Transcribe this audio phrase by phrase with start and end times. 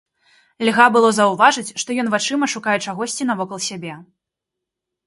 [0.67, 3.93] Льга было заўважыць, што ён вачыма шукае чагосьці навокал сябе.